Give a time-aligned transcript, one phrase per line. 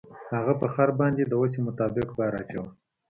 [0.33, 2.69] هغه په خر باندې د وسې مطابق بار اچاوه.